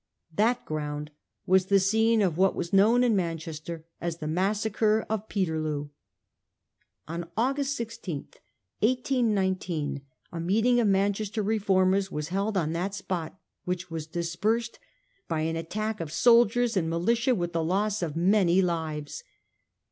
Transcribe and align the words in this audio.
That 0.33 0.65
ground 0.65 1.11
was 1.45 1.67
the 1.67 1.79
scene 1.79 2.23
of 2.23 2.35
what 2.35 2.55
was 2.55 2.73
known 2.73 3.03
in 3.03 3.15
Manchester 3.15 3.85
as 4.01 4.17
the 4.17 4.25
Massacre 4.25 5.05
of 5.07 5.29
Peterloo. 5.29 5.89
On 7.07 7.29
August 7.37 7.75
16, 7.75 8.29
1819, 8.79 10.01
a 10.31 10.39
meeting 10.39 10.79
of 10.79 10.87
Manchester 10.87 11.43
Refor 11.43 11.85
mers 11.89 12.09
was 12.11 12.29
held 12.29 12.57
on 12.57 12.73
that 12.73 12.95
spot, 12.95 13.39
which 13.65 13.91
was 13.91 14.07
dispersed 14.07 14.79
by 15.27 15.41
an 15.41 15.55
attack 15.55 16.01
of 16.01 16.11
soldiers 16.11 16.75
and 16.75 16.89
militia, 16.89 17.35
with 17.35 17.53
the 17.53 17.63
loss 17.63 18.01
of 18.01 18.15
many 18.15 18.59
lives. 18.59 19.23